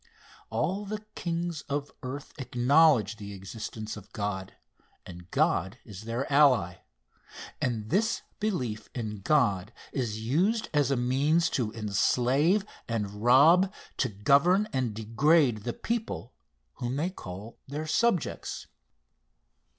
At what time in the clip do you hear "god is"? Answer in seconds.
5.29-6.05, 9.21-10.19